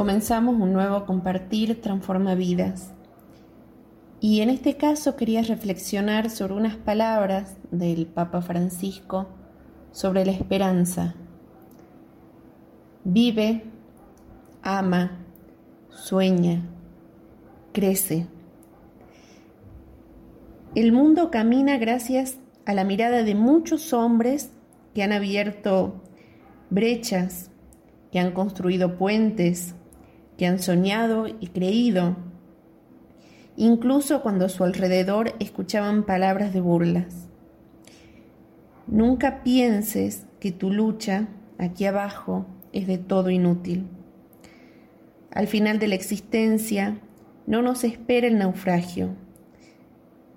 comenzamos 0.00 0.58
un 0.58 0.72
nuevo 0.72 1.04
compartir 1.04 1.82
transforma 1.82 2.34
vidas. 2.34 2.94
Y 4.18 4.40
en 4.40 4.48
este 4.48 4.78
caso 4.78 5.14
quería 5.14 5.42
reflexionar 5.42 6.30
sobre 6.30 6.54
unas 6.54 6.76
palabras 6.76 7.58
del 7.70 8.06
Papa 8.06 8.40
Francisco 8.40 9.28
sobre 9.92 10.24
la 10.24 10.32
esperanza. 10.32 11.16
Vive, 13.04 13.64
ama, 14.62 15.18
sueña, 15.90 16.62
crece. 17.74 18.26
El 20.74 20.92
mundo 20.92 21.30
camina 21.30 21.76
gracias 21.76 22.38
a 22.64 22.72
la 22.72 22.84
mirada 22.84 23.22
de 23.22 23.34
muchos 23.34 23.92
hombres 23.92 24.50
que 24.94 25.02
han 25.02 25.12
abierto 25.12 26.02
brechas, 26.70 27.50
que 28.10 28.18
han 28.18 28.32
construido 28.32 28.96
puentes, 28.96 29.74
que 30.40 30.46
han 30.46 30.58
soñado 30.58 31.26
y 31.28 31.48
creído, 31.48 32.16
incluso 33.58 34.22
cuando 34.22 34.46
a 34.46 34.48
su 34.48 34.64
alrededor 34.64 35.34
escuchaban 35.38 36.04
palabras 36.04 36.54
de 36.54 36.62
burlas. 36.62 37.28
Nunca 38.86 39.42
pienses 39.42 40.24
que 40.40 40.50
tu 40.50 40.72
lucha 40.72 41.28
aquí 41.58 41.84
abajo 41.84 42.46
es 42.72 42.86
de 42.86 42.96
todo 42.96 43.28
inútil. 43.28 43.86
Al 45.30 45.46
final 45.46 45.78
de 45.78 45.88
la 45.88 45.96
existencia 45.96 46.96
no 47.46 47.60
nos 47.60 47.84
espera 47.84 48.26
el 48.26 48.38
naufragio. 48.38 49.10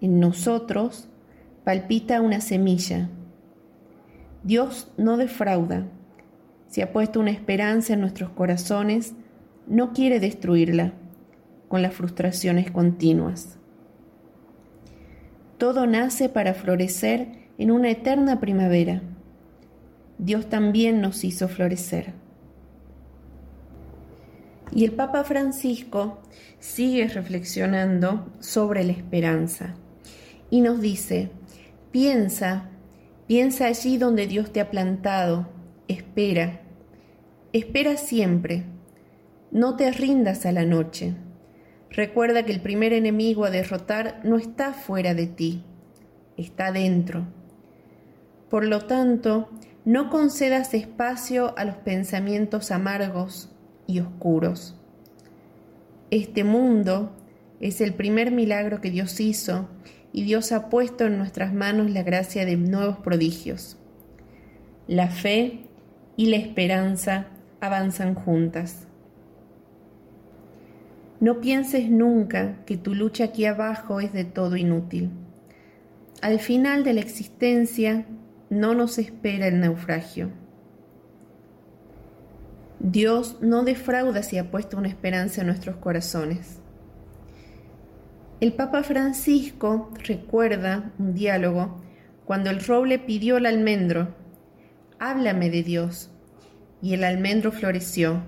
En 0.02 0.20
nosotros 0.20 1.08
palpita 1.64 2.20
una 2.20 2.42
semilla. 2.42 3.08
Dios 4.44 4.92
no 4.98 5.16
defrauda. 5.16 5.86
Si 6.68 6.82
ha 6.82 6.92
puesto 6.92 7.22
una 7.22 7.32
esperanza 7.32 7.94
en 7.94 8.02
nuestros 8.02 8.32
corazones, 8.32 9.14
no 9.68 9.94
quiere 9.94 10.20
destruirla 10.20 10.94
con 11.68 11.82
las 11.82 11.94
frustraciones 11.94 12.72
continuas. 12.72 13.58
Todo 15.58 15.88
nace 15.88 16.30
para 16.30 16.54
florecer 16.54 17.44
en 17.58 17.72
una 17.72 17.90
eterna 17.90 18.40
primavera. 18.40 19.02
Dios 20.18 20.50
también 20.50 21.02
nos 21.02 21.24
hizo 21.24 21.48
florecer. 21.48 22.14
Y 24.72 24.86
el 24.86 24.92
Papa 24.92 25.24
Francisco 25.24 26.20
sigue 26.60 27.08
reflexionando 27.08 28.32
sobre 28.40 28.84
la 28.84 28.92
esperanza 28.92 29.76
y 30.50 30.62
nos 30.62 30.82
dice, 30.82 31.30
piensa, 31.92 32.70
piensa 33.28 33.68
allí 33.68 33.98
donde 33.98 34.28
Dios 34.28 34.52
te 34.52 34.62
ha 34.62 34.70
plantado, 34.72 35.48
espera, 35.88 36.62
espera 37.54 37.98
siempre, 37.98 38.64
no 39.54 39.76
te 39.78 39.92
rindas 39.92 40.46
a 40.46 40.52
la 40.52 40.66
noche. 40.66 41.14
Recuerda 41.92 42.44
que 42.44 42.52
el 42.52 42.60
primer 42.60 42.92
enemigo 42.92 43.46
a 43.46 43.52
derrotar 43.52 44.20
no 44.24 44.38
está 44.38 44.74
fuera 44.74 45.14
de 45.14 45.28
ti, 45.28 45.64
está 46.38 46.72
dentro. 46.72 47.28
Por 48.50 48.66
lo 48.66 48.82
tanto, 48.82 49.50
no 49.86 50.10
concedas 50.10 50.74
espacio 50.74 51.58
a 51.58 51.66
los 51.66 51.76
pensamientos 51.78 52.72
amargos, 52.72 53.50
y 53.86 54.00
oscuros. 54.00 54.76
Este 56.10 56.44
mundo 56.44 57.16
es 57.60 57.82
el 57.82 57.94
primer 57.94 58.32
milagro 58.32 58.82
que 58.82 58.90
Dios 58.90 59.20
hizo 59.20 59.68
y 60.12 60.24
Dios 60.24 60.52
ha 60.52 60.70
puesto 60.70 61.06
en 61.06 61.18
nuestras 61.18 61.54
manos 61.54 61.92
la 61.92 62.04
gracia 62.04 62.46
de 62.46 62.56
nuevos 62.56 62.98
prodigios. 63.00 63.78
La 64.88 65.10
fe 65.10 65.68
y 66.16 66.28
la 66.28 66.38
esperanza 66.38 67.28
avanzan 67.62 68.16
juntas. 68.16 68.88
No 71.24 71.40
pienses 71.40 71.90
nunca 71.90 72.66
que 72.66 72.76
tu 72.76 72.94
lucha 72.94 73.24
aquí 73.24 73.46
abajo 73.46 74.02
es 74.02 74.12
de 74.12 74.26
todo 74.26 74.58
inútil. 74.58 75.10
Al 76.22 76.38
final 76.40 76.84
de 76.84 76.92
la 76.92 77.00
existencia 77.00 78.06
no 78.50 78.74
nos 78.74 78.98
espera 78.98 79.48
el 79.48 79.62
naufragio. 79.62 80.32
Dios 82.82 83.38
no 83.40 83.64
defrauda 83.64 84.22
si 84.22 84.38
ha 84.38 84.52
puesto 84.52 84.76
una 84.76 84.90
esperanza 84.90 85.40
en 85.40 85.48
nuestros 85.48 85.78
corazones. 85.78 86.60
El 88.42 88.52
Papa 88.52 88.84
Francisco 88.84 89.94
recuerda 90.04 90.92
un 91.00 91.14
diálogo 91.14 91.82
cuando 92.26 92.50
el 92.50 92.62
roble 92.62 93.00
pidió 93.00 93.38
al 93.38 93.46
almendro, 93.46 94.14
háblame 95.00 95.50
de 95.50 95.64
Dios, 95.64 96.10
y 96.82 96.96
el 96.96 97.06
almendro 97.06 97.54
floreció. 97.54 98.24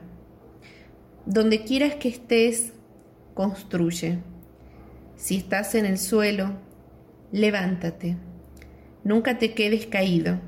Donde 1.25 1.65
quieras 1.65 1.95
que 1.95 2.07
estés, 2.07 2.71
construye. 3.35 4.17
Si 5.15 5.37
estás 5.37 5.75
en 5.75 5.85
el 5.85 5.99
suelo, 5.99 6.53
levántate. 7.31 8.17
Nunca 9.03 9.37
te 9.37 9.53
quedes 9.53 9.85
caído. 9.85 10.39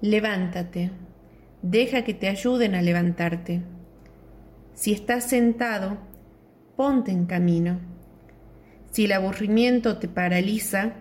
Levántate 0.00 0.92
Deja 1.62 2.02
que 2.02 2.12
te 2.12 2.28
ayuden 2.28 2.74
a 2.74 2.82
levantarte. 2.82 3.62
Si 4.74 4.92
estás 4.92 5.28
sentado, 5.28 5.96
ponte 6.74 7.12
en 7.12 7.26
camino. 7.26 7.78
Si 8.90 9.04
el 9.04 9.12
aburrimiento 9.12 9.98
te 9.98 10.08
paraliza, 10.08 10.94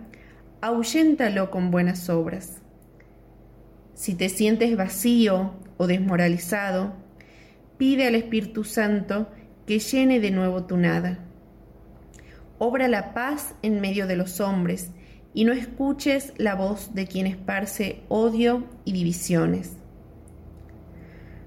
ahuyéntalo 0.62 1.50
con 1.50 1.72
buenas 1.72 2.10
obras. 2.10 2.62
Si 3.96 4.14
te 4.14 4.30
sientes 4.30 4.78
vacío 4.78 5.56
o 5.78 5.88
desmoralizado, 5.88 6.94
pide 7.78 8.06
al 8.06 8.14
Espíritu 8.14 8.64
Santo 8.64 9.30
que 9.72 9.80
llene 9.80 10.20
de 10.20 10.32
nuevo 10.32 10.66
tu 10.66 10.76
nada. 10.76 11.20
Obra 12.60 12.90
la 12.90 13.14
paz 13.14 13.56
en 13.62 13.80
medio 13.80 14.06
de 14.06 14.18
los 14.18 14.42
hombres 14.42 14.92
y 15.34 15.46
no 15.46 15.54
escuches 15.54 16.34
la 16.36 16.56
voz 16.56 16.94
de 16.94 17.08
quien 17.08 17.26
esparce 17.26 18.02
odio 18.10 18.66
y 18.84 18.92
divisiones. 18.92 19.78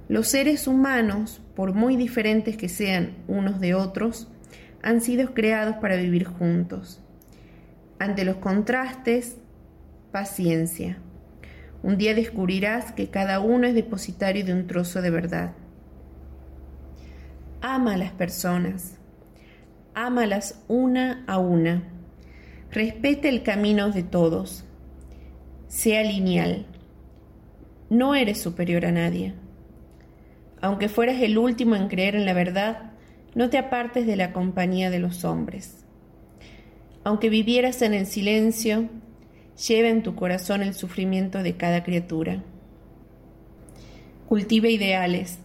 Los 0.08 0.28
seres 0.28 0.66
humanos, 0.66 1.42
por 1.54 1.74
muy 1.74 1.96
diferentes 1.96 2.56
que 2.56 2.70
sean 2.70 3.14
unos 3.28 3.60
de 3.60 3.74
otros, 3.74 4.32
han 4.82 5.02
sido 5.02 5.34
creados 5.34 5.76
para 5.76 5.96
vivir 5.96 6.24
juntos. 6.24 7.02
Ante 7.98 8.24
los 8.24 8.36
contrastes, 8.36 9.36
paciencia. 10.12 10.96
Un 11.82 11.98
día 11.98 12.14
descubrirás 12.14 12.90
que 12.92 13.10
cada 13.10 13.40
uno 13.40 13.66
es 13.66 13.74
depositario 13.74 14.46
de 14.46 14.54
un 14.54 14.66
trozo 14.66 15.02
de 15.02 15.10
verdad. 15.10 15.52
Ama 17.66 17.94
a 17.94 17.96
las 17.96 18.12
personas. 18.12 18.98
Ámalas 19.94 20.62
una 20.68 21.24
a 21.26 21.38
una. 21.38 21.82
Respete 22.70 23.30
el 23.30 23.42
camino 23.42 23.90
de 23.90 24.02
todos. 24.02 24.66
Sea 25.66 26.02
lineal. 26.02 26.66
No 27.88 28.14
eres 28.14 28.38
superior 28.38 28.84
a 28.84 28.92
nadie. 28.92 29.32
Aunque 30.60 30.90
fueras 30.90 31.22
el 31.22 31.38
último 31.38 31.74
en 31.74 31.88
creer 31.88 32.16
en 32.16 32.26
la 32.26 32.34
verdad, 32.34 32.92
no 33.34 33.48
te 33.48 33.56
apartes 33.56 34.06
de 34.06 34.16
la 34.16 34.34
compañía 34.34 34.90
de 34.90 34.98
los 34.98 35.24
hombres. 35.24 35.86
Aunque 37.02 37.30
vivieras 37.30 37.80
en 37.80 37.94
el 37.94 38.04
silencio, 38.04 38.90
lleva 39.66 39.88
en 39.88 40.02
tu 40.02 40.14
corazón 40.14 40.60
el 40.60 40.74
sufrimiento 40.74 41.42
de 41.42 41.56
cada 41.56 41.82
criatura. 41.82 42.42
Cultiva 44.28 44.68
ideales. 44.68 45.38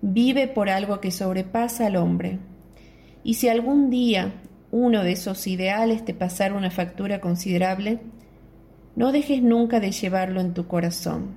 Vive 0.00 0.46
por 0.46 0.68
algo 0.68 1.00
que 1.00 1.10
sobrepasa 1.10 1.86
al 1.86 1.96
hombre. 1.96 2.38
Y 3.24 3.34
si 3.34 3.48
algún 3.48 3.90
día 3.90 4.32
uno 4.70 5.02
de 5.02 5.12
esos 5.12 5.46
ideales 5.46 6.04
te 6.04 6.14
pasara 6.14 6.54
una 6.54 6.70
factura 6.70 7.20
considerable, 7.20 8.00
no 8.96 9.12
dejes 9.12 9.42
nunca 9.42 9.80
de 9.80 9.92
llevarlo 9.92 10.40
en 10.40 10.54
tu 10.54 10.66
corazón. 10.66 11.36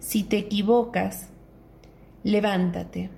Si 0.00 0.22
te 0.22 0.38
equivocas, 0.38 1.28
levántate. 2.24 3.10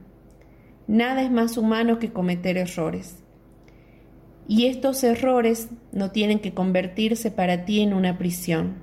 Nada 0.87 1.23
es 1.23 1.31
más 1.31 1.57
humano 1.57 1.99
que 1.99 2.13
cometer 2.13 2.59
errores. 2.59 3.17
Y 4.49 4.67
estos 4.67 5.05
errores 5.05 5.69
no 5.93 6.11
tienen 6.11 6.41
que 6.41 6.53
convertirse 6.53 7.31
para 7.31 7.65
ti 7.65 7.81
en 7.81 7.95
una 7.95 8.19
prisión. 8.19 8.79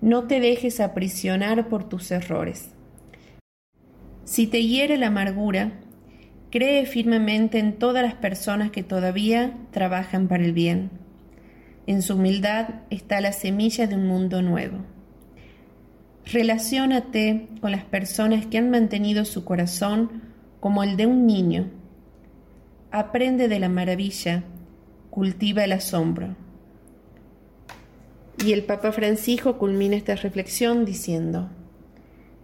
No 0.00 0.28
te 0.28 0.38
dejes 0.38 0.78
aprisionar 0.78 1.68
por 1.68 1.88
tus 1.88 2.10
errores. 2.12 2.75
Si 4.26 4.48
te 4.48 4.64
hiere 4.64 4.98
la 4.98 5.06
amargura, 5.06 5.70
cree 6.50 6.84
firmemente 6.84 7.60
en 7.60 7.78
todas 7.78 8.02
las 8.02 8.14
personas 8.14 8.72
que 8.72 8.82
todavía 8.82 9.56
trabajan 9.70 10.26
para 10.26 10.44
el 10.44 10.52
bien. 10.52 10.90
En 11.86 12.02
su 12.02 12.16
humildad 12.16 12.70
está 12.90 13.20
la 13.20 13.30
semilla 13.30 13.86
de 13.86 13.94
un 13.94 14.08
mundo 14.08 14.42
nuevo. 14.42 14.78
Relaciónate 16.24 17.46
con 17.60 17.70
las 17.70 17.84
personas 17.84 18.46
que 18.46 18.58
han 18.58 18.68
mantenido 18.68 19.24
su 19.24 19.44
corazón 19.44 20.22
como 20.58 20.82
el 20.82 20.96
de 20.96 21.06
un 21.06 21.24
niño. 21.24 21.70
Aprende 22.90 23.46
de 23.46 23.60
la 23.60 23.68
maravilla, 23.68 24.42
cultiva 25.08 25.62
el 25.62 25.70
asombro. 25.70 26.34
Y 28.44 28.52
el 28.54 28.64
Papa 28.64 28.90
Francisco 28.90 29.56
culmina 29.56 29.94
esta 29.94 30.16
reflexión 30.16 30.84
diciendo, 30.84 31.48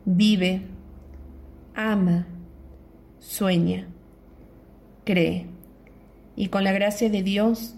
vive, 0.04 0.62
ama, 1.74 2.26
sueña, 3.18 3.88
cree 5.04 5.46
y 6.36 6.48
con 6.48 6.64
la 6.64 6.72
gracia 6.72 7.10
de 7.10 7.22
Dios 7.22 7.76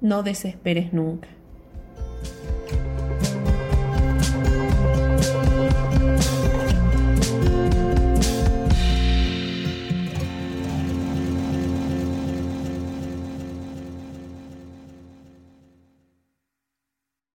no 0.00 0.22
desesperes 0.22 0.92
nunca. 0.92 1.28